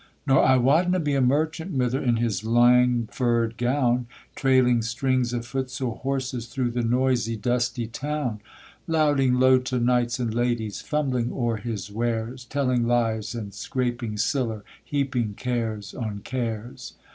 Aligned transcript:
Nor 0.25 0.43
I 0.43 0.57
wadna 0.57 0.99
be 0.99 1.13
a 1.13 1.21
merchant, 1.21 1.71
mither, 1.73 2.01
in 2.01 2.15
his 2.15 2.43
lang 2.43 3.07
furred 3.11 3.55
gown, 3.57 4.07
Trailing 4.33 4.81
strings 4.81 5.31
o' 5.31 5.41
footsore 5.43 5.97
horses 5.97 6.47
through 6.47 6.71
the 6.71 6.81
noisy 6.81 7.37
dusty 7.37 7.85
town; 7.85 8.39
Louting 8.87 9.35
low 9.35 9.59
to 9.59 9.77
knights 9.79 10.17
and 10.17 10.33
ladies, 10.33 10.81
fumbling 10.81 11.31
o'er 11.31 11.57
his 11.57 11.91
wares, 11.91 12.45
Telling 12.45 12.87
lies, 12.87 13.35
and 13.35 13.53
scraping 13.53 14.17
siller, 14.17 14.63
heaping 14.85 15.35
cares 15.35 15.93
on 15.93 16.17
cares. 16.21 16.93